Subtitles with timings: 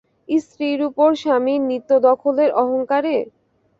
[0.39, 3.15] স্ত্রীর উপর স্বামীর নিত্য-দখলের অহংকারে?